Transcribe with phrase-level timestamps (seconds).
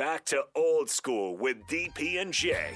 [0.00, 2.72] back to old school with DP and J.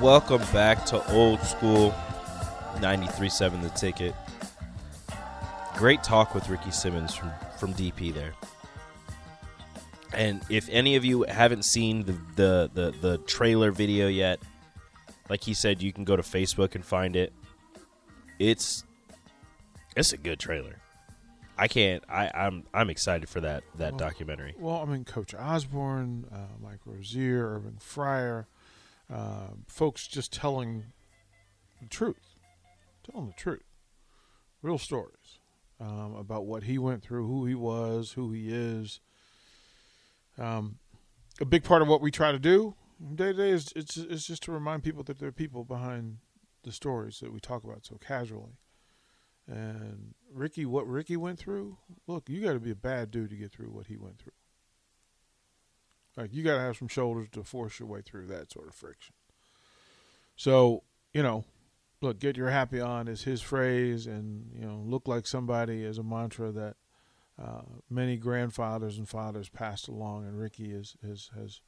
[0.00, 1.90] Welcome back to old school
[2.76, 4.14] 93.7 The Ticket.
[5.76, 8.32] Great talk with Ricky Simmons from, from DP there.
[10.14, 14.40] And if any of you haven't seen the, the, the, the trailer video yet,
[15.28, 17.32] like he said, you can go to Facebook and find it.
[18.38, 18.84] It's
[19.96, 20.76] it's a good trailer.
[21.56, 22.02] I can't.
[22.08, 24.54] I, I'm I'm excited for that that Well, documentary.
[24.58, 28.46] Well, I mean, Coach Osborne, uh, Mike Rozier, Irving Fryar,
[29.12, 30.84] uh, folks just telling
[31.80, 32.36] the truth,
[33.08, 33.62] telling the truth,
[34.62, 35.38] real stories
[35.80, 39.00] um, about what he went through, who he was, who he is.
[40.42, 40.78] Um,
[41.40, 42.74] a big part of what we try to do
[43.14, 46.18] day to day is it's, it's just to remind people that there are people behind
[46.62, 48.58] the stories that we talk about so casually.
[49.48, 53.36] And Ricky, what Ricky went through, look, you got to be a bad dude to
[53.36, 54.32] get through what he went through.
[56.16, 58.74] Like you got to have some shoulders to force your way through that sort of
[58.74, 59.14] friction.
[60.36, 61.44] So you know,
[62.00, 65.98] look, get your happy on is his phrase, and you know, look like somebody is
[65.98, 66.76] a mantra that
[67.40, 71.60] uh, many grandfathers and fathers passed along, and Ricky is has has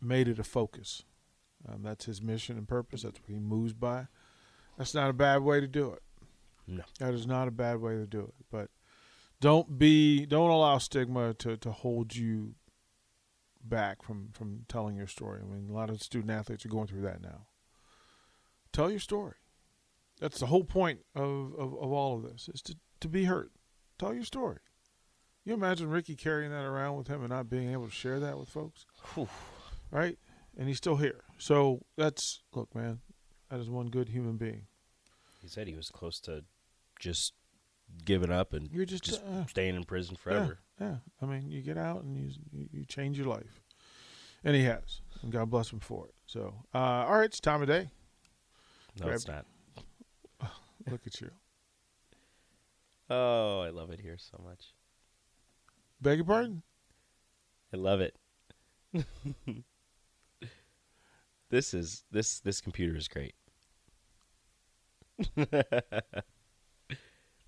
[0.00, 1.04] made it a focus.
[1.68, 3.02] Um, that's his mission and purpose.
[3.02, 4.06] That's what he moves by.
[4.78, 6.02] That's not a bad way to do it.
[6.66, 6.84] No.
[6.98, 8.34] That is not a bad way to do it.
[8.50, 8.70] But
[9.40, 12.54] don't be don't allow stigma to, to hold you
[13.62, 15.40] back from, from telling your story.
[15.42, 17.46] I mean a lot of student athletes are going through that now.
[18.72, 19.34] Tell your story.
[20.20, 23.50] That's the whole point of, of, of all of this, is to, to be heard.
[24.00, 24.56] Tell your story.
[25.44, 28.38] You imagine Ricky carrying that around with him and not being able to share that
[28.38, 28.86] with folks?
[29.12, 29.28] Whew.
[29.90, 30.18] Right?
[30.56, 31.20] And he's still here.
[31.36, 33.00] So that's look, man,
[33.50, 34.62] that is one good human being.
[35.42, 36.44] He said he was close to
[36.98, 37.34] just
[38.06, 40.60] giving up and You're just, just uh, staying in prison forever.
[40.80, 40.96] Yeah, yeah.
[41.20, 43.60] I mean, you get out and you, you you change your life,
[44.44, 46.14] and he has, and God bless him for it.
[46.26, 47.90] So, uh, all right, it's time of day.
[48.98, 49.44] No, Grab- it's not.
[50.90, 51.30] Look at you.
[53.10, 54.72] Oh, I love it here so much.
[56.00, 56.62] Beg your pardon.
[57.74, 58.16] I love it.
[61.50, 63.34] this is this this computer is great.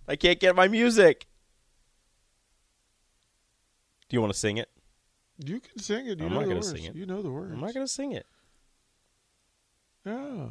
[0.08, 1.26] I can't get my music.
[4.08, 4.68] Do you want to sing it?
[5.38, 6.18] You can sing it.
[6.18, 6.94] You I'm know not the gonna sing it.
[6.94, 7.52] You know the words.
[7.52, 8.26] I'm not going to sing it.
[10.04, 10.48] Yeah,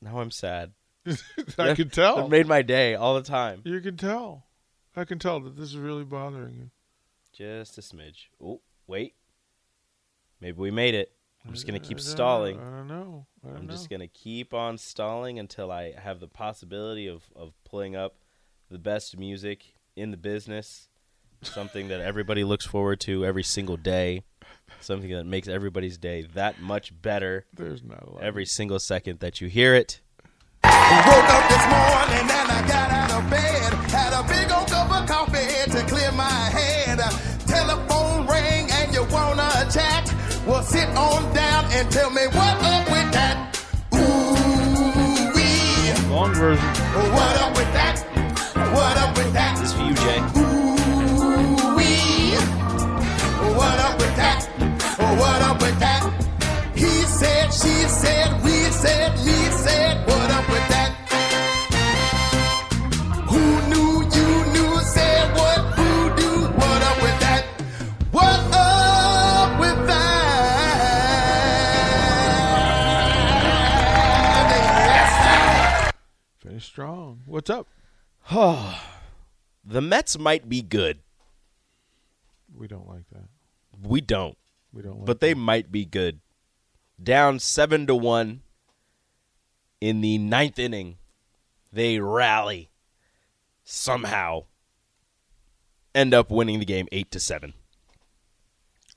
[0.00, 0.72] Now I'm sad.
[1.58, 2.24] I can tell.
[2.24, 3.60] It made my day all the time.
[3.64, 4.44] You can tell.
[4.96, 6.70] I can tell that this is really bothering you.
[7.32, 8.26] Just a smidge.
[8.42, 9.14] Oh, wait.
[10.40, 11.12] Maybe we made it.
[11.44, 12.58] I'm just going to keep I stalling.
[12.58, 13.26] I don't know.
[13.44, 17.94] I I'm just gonna keep on stalling until I have the possibility of, of pulling
[17.94, 18.16] up
[18.70, 20.88] the best music in the business,
[21.42, 24.24] something that everybody looks forward to every single day,
[24.80, 28.22] something that makes everybody's day that much better There's not a lot.
[28.22, 30.00] every single second that you hear it.
[30.84, 33.72] Woke up this morning and I got out of bed.
[33.88, 36.98] Had a big old cup of coffee to clear my head.
[37.46, 40.12] Telephone and you wanna chat?
[40.46, 43.58] Well, sit on down and tell me what up with that.
[43.94, 46.12] Ooh wee.
[46.12, 46.68] long version.
[47.16, 48.03] What up with that?
[76.64, 77.22] Strong.
[77.26, 77.68] What's up?
[79.66, 80.98] The Mets might be good.
[82.54, 83.28] We don't like that.
[83.82, 84.36] We don't,
[84.74, 84.98] We don't.
[84.98, 86.20] Like but they might be good.
[87.02, 88.42] Down seven to one
[89.80, 90.98] in the ninth inning,
[91.72, 92.68] they rally
[93.64, 94.44] somehow.
[95.94, 97.54] End up winning the game eight to seven.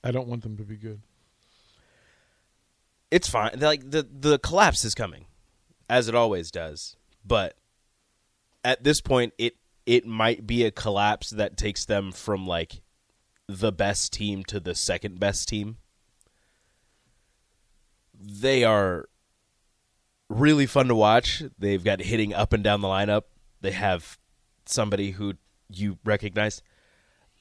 [0.03, 1.01] I don't want them to be good.
[3.09, 3.51] It's fine.
[3.57, 5.25] Like the the collapse is coming,
[5.89, 6.95] as it always does.
[7.27, 7.55] But
[8.63, 12.81] at this point, it it might be a collapse that takes them from like
[13.47, 15.77] the best team to the second best team.
[18.13, 19.07] They are
[20.29, 21.43] really fun to watch.
[21.57, 23.23] They've got hitting up and down the lineup.
[23.61, 24.17] They have
[24.65, 25.33] somebody who
[25.69, 26.61] you recognize.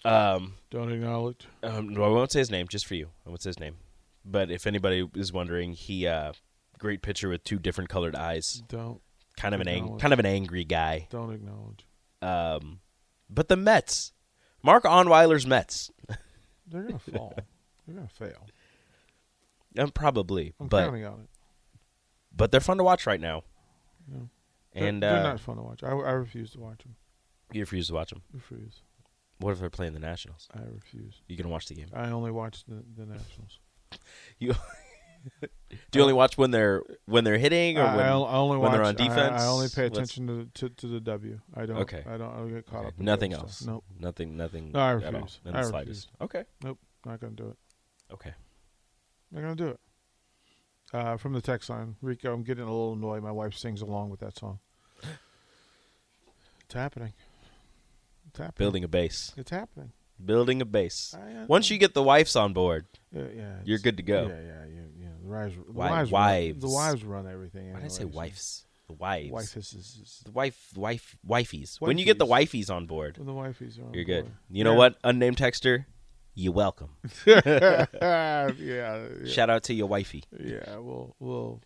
[0.04, 1.46] Um, Don't acknowledge.
[1.62, 3.08] Um, no, I won't say his name, just for you.
[3.24, 3.76] I won't say his name.
[4.24, 6.32] But if anybody is wondering, he uh,
[6.78, 8.62] great pitcher with two different colored eyes.
[8.68, 9.00] Don't
[9.36, 11.06] Kind of an ang- kind of an angry guy.
[11.10, 11.86] don't acknowledge.
[12.22, 12.80] Um,
[13.28, 14.12] but the Mets,
[14.62, 15.90] Mark Onweiler's Mets,
[16.66, 17.34] They're gonna fall.
[17.86, 18.46] They're gonna fail.
[19.78, 21.28] um, probably, I'm but counting on it.
[22.34, 23.42] but they're fun to watch right now.
[24.10, 24.18] Yeah.
[24.72, 25.82] They're- And they're uh, not fun to watch.
[25.84, 26.96] I, I refuse to watch them.
[27.52, 28.22] you refuse to watch them.
[28.32, 28.82] Refuse.
[29.38, 30.48] What if they're playing the Nationals?
[30.54, 31.20] I refuse.
[31.28, 31.88] You gonna watch the game?
[31.94, 33.58] I only watch the, the Nationals.
[34.38, 34.54] You
[35.40, 35.48] do
[35.94, 38.72] you only watch when they're when they're hitting or I, when, I only when watch,
[38.72, 39.42] they're on defense?
[39.42, 41.40] I, only pay attention to, to to the W.
[41.54, 41.78] I don't.
[41.78, 42.02] Okay.
[42.08, 42.32] I don't.
[42.32, 42.94] I don't get caught Okay, up.
[42.98, 43.56] in nothing else.
[43.56, 43.68] Stuff.
[43.68, 43.84] Nope.
[43.98, 44.36] Nothing.
[44.36, 44.72] Nothing.
[44.72, 45.40] No, I refuse.
[45.44, 45.68] I the refuse.
[45.68, 46.08] slightest.
[46.20, 46.44] Okay.
[46.62, 46.78] Nope.
[47.04, 47.56] Not gonna do it.
[48.12, 48.32] Okay.
[49.32, 49.80] Not gonna do it.
[50.92, 53.22] Uh, from the text line, Rico, I'm getting a little annoyed.
[53.22, 54.60] My wife sings along with that song.
[56.64, 57.12] It's happening.
[58.28, 58.54] It's happening.
[58.64, 59.32] Building a base.
[59.36, 59.92] It's happening.
[60.24, 61.14] Building a base.
[61.16, 64.28] I, uh, Once you get the wives on board, yeah, yeah, you're good to go.
[64.28, 64.75] Yeah, yeah, yeah.
[65.26, 66.52] The wives, the wives, wives.
[66.52, 67.72] Run, the wives run everything.
[67.72, 68.64] why did I say wives?
[68.88, 69.30] The wives.
[69.30, 70.70] Wife is, is, is The wife.
[70.76, 71.16] Wife.
[71.26, 71.80] Wifeys.
[71.80, 74.24] When you get the wifeys on board, when the wifeys are you're good.
[74.26, 74.34] board.
[74.50, 74.78] You know Yeah.
[74.78, 74.96] what?
[75.04, 75.86] Unnamed texter.
[76.34, 76.90] You welcome.
[77.26, 80.24] yeah, yeah, Shout out to your wifey.
[80.38, 80.76] yeah.
[80.78, 81.62] We'll we'll.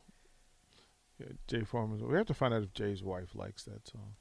[1.18, 2.06] Yeah, Jay Foreman.
[2.08, 4.14] We have to find out if Jay's wife likes that song.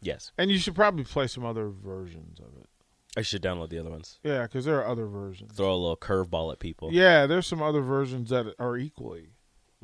[0.00, 0.32] Yes.
[0.38, 2.68] And you should probably play some other versions of it.
[3.16, 4.18] I should download the other ones.
[4.22, 5.52] Yeah, because there are other versions.
[5.56, 6.90] Throw a little curveball at people.
[6.92, 9.30] Yeah, there's some other versions that are equally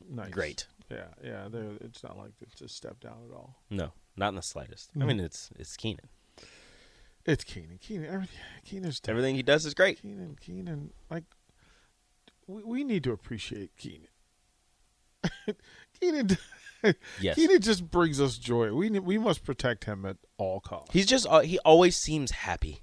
[0.08, 0.31] nice.
[0.31, 0.67] Great.
[0.90, 1.49] Yeah, yeah.
[1.50, 3.56] They're, it's not like it's a step down at all.
[3.70, 4.90] No, not in the slightest.
[4.94, 5.06] I Mhm.
[5.06, 6.08] mean, it's it's Kenan.
[7.25, 7.78] It's Kenan.
[7.81, 8.06] Kenan.
[8.06, 8.38] Everything.
[8.64, 9.11] Kenan's tough.
[9.11, 10.00] Everything he does is great.
[10.00, 10.37] Kenan.
[10.40, 10.93] Kenan.
[11.11, 11.25] Like,
[12.46, 14.06] we we need to appreciate Kenan.
[16.00, 16.38] Kenan.
[17.20, 17.34] Yes.
[17.34, 18.73] Kenan just brings us joy.
[18.73, 20.93] We we must protect him at all costs.
[20.93, 22.82] He's just uh, he always seems happy.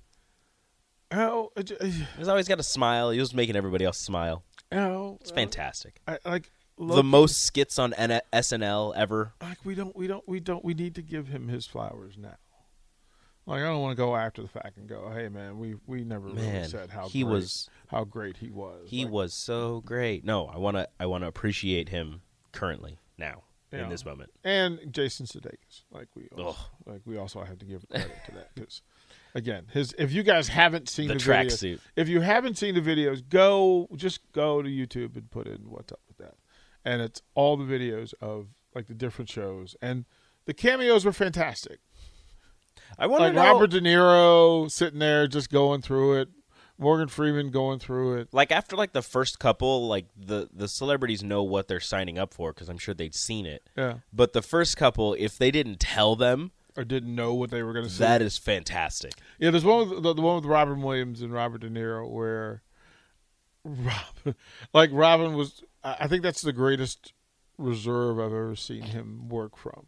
[1.13, 1.61] Oh, uh,
[2.17, 3.11] He's always got a smile.
[3.11, 4.43] He was making everybody else smile.
[4.71, 5.99] oh, It's fantastic.
[6.07, 9.33] I, like the most skits on N- SNL ever.
[9.41, 12.35] like we don't we don't we don't we need to give him his flowers now.
[13.45, 16.03] Like I don't want to go after the fact and go, hey man, we we
[16.03, 18.87] never really said how he great, was how great he was.
[18.89, 20.23] he Like, was so great.
[20.25, 22.21] No, I want to I want to appreciate him
[22.53, 23.83] currently now Yeah.
[23.85, 24.31] in this moment.
[24.43, 25.83] and Jason Sudeikis.
[25.91, 28.81] Like we also, like we also have to give credit to that because
[29.35, 31.79] again, his if you guys haven't seen The the, videos, tracksuit.
[31.95, 35.91] if you haven't seen the videos, go just go to YouTube and put in what's
[35.91, 36.35] up with that,
[36.85, 40.05] and it's all the videos of like the different shows and
[40.45, 41.79] the cameos were fantastic.
[42.99, 46.29] I want to Like know Robert De Niro sitting there just going through it,
[46.77, 48.29] Morgan Freeman going through it.
[48.33, 52.33] like after like the first couple like the the celebrities know what they're signing up
[52.33, 53.69] for because I'm sure they'd seen it.
[53.77, 57.61] Yeah, But the first couple if they didn't tell them, or didn't know what they
[57.63, 57.99] were going to see.
[57.99, 59.13] that is fantastic.
[59.39, 62.63] Yeah, there's one with the, the one with Robin Williams and Robert De Niro where
[63.63, 64.35] Robin,
[64.73, 65.63] like Robin was.
[65.83, 67.13] I think that's the greatest
[67.57, 69.87] reserve I've ever seen him work from.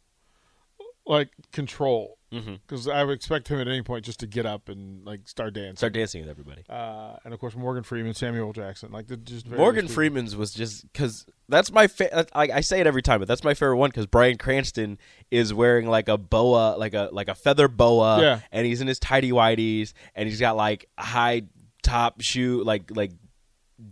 [1.08, 5.06] Like control, because I would expect him at any point just to get up and
[5.06, 5.76] like start dancing.
[5.78, 6.64] Start dancing with everybody.
[6.68, 9.88] Uh, and of course Morgan Freeman, Samuel Jackson, like the just Morgan.
[9.88, 13.44] Freeman's was just because that's my fa- I, I say it every time, but that's
[13.44, 14.98] my favorite one because Bryan Cranston
[15.30, 18.40] is wearing like a boa, like a like a feather boa, Yeah.
[18.52, 21.44] and he's in his tidy whities, and he's got like high
[21.84, 23.12] top shoe, like like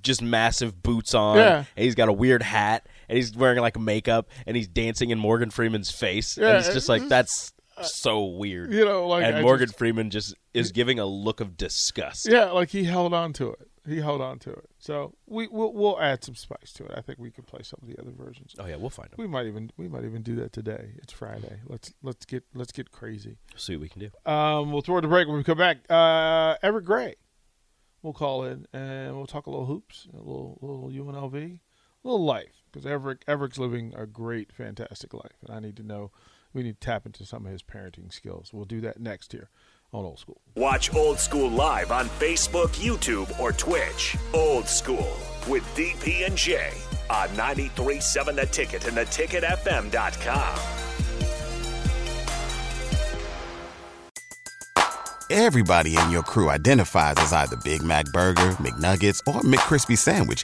[0.02, 1.58] just massive boots on, Yeah.
[1.76, 5.20] and he's got a weird hat, and he's wearing like makeup, and he's dancing in
[5.20, 9.38] Morgan Freeman's face, Yeah, and it's just like that's so weird, You know, like and
[9.38, 12.28] I Morgan just- Freeman just is giving a look of disgust.
[12.30, 13.68] Yeah, like he held on to it.
[13.86, 14.70] He held on to it.
[14.80, 16.92] So we we'll, we'll add some spice to it.
[16.96, 18.56] I think we can play some of the other versions.
[18.58, 19.16] Oh yeah, we'll find him.
[19.18, 20.92] We might even we might even do that today.
[21.00, 21.60] It's Friday.
[21.68, 23.40] Let's let's get let's get crazy.
[23.58, 24.32] See what we can do.
[24.32, 25.80] Um, we'll throw it to break when we come back.
[25.90, 27.16] Uh, Everett Gray,
[28.02, 31.60] we'll call in and we'll talk a little hoops, a little little UNLV,
[32.04, 36.12] little life because Everett Everett's living a great, fantastic life, and I need to know.
[36.54, 38.52] We need to tap into some of his parenting skills.
[38.54, 39.50] We'll do that next here
[39.92, 40.40] on Old School.
[40.56, 44.16] Watch Old School live on Facebook, YouTube, or Twitch.
[44.34, 45.18] Old School
[45.48, 46.72] with DP and J
[47.10, 50.60] on 93.7 The Ticket and theticketfm.com.
[55.30, 60.44] Everybody in your crew identifies as either Big Mac Burger, McNuggets, or McCrispy Sandwich.